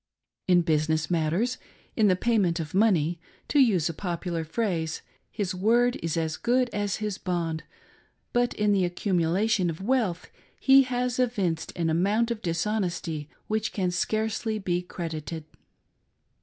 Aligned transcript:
In 0.47 0.63
business 0.63 1.11
matters, 1.11 1.59
in 1.95 2.07
the 2.07 2.15
payment 2.15 2.59
of 2.59 2.73
money— 2.73 3.19
to 3.49 3.59
use 3.59 3.87
a 3.87 3.93
popular 3.93 4.43
phrase— 4.43 5.03
his 5.39 5.53
word 5.53 5.95
is 6.01 6.17
as 6.17 6.37
good 6.37 6.71
as 6.73 6.95
his 6.95 7.19
bond, 7.19 7.61
but 8.33 8.55
in 8.55 8.71
the 8.71 8.83
accumulation 8.83 9.69
of 9.69 9.79
wealth 9.79 10.31
he 10.59 10.81
has 10.81 11.19
evinced 11.19 11.71
an 11.75 11.91
amount 11.91 12.31
of 12.31 12.41
dishonesty 12.41 13.29
which 13.45 13.71
can 13.73 13.91
scarcely 13.91 14.57
be 14.57 14.81
credited. 14.81 15.43